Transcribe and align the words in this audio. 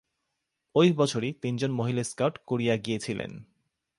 ঐ 0.75 0.93
বছরই, 0.93 1.33
তিনজন 1.33 1.71
মহিলা 1.71 2.03
স্কাউট 2.03 2.37
কোরিয়া 2.45 2.77
গিয়েছিল। 2.77 3.19